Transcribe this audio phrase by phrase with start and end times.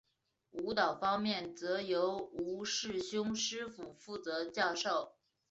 [0.49, 5.13] 舞蹈方面则由吴世勋师傅负责教授。